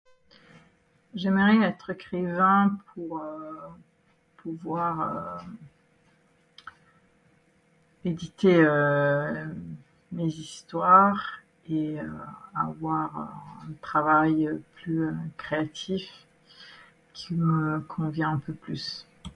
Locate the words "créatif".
15.37-16.09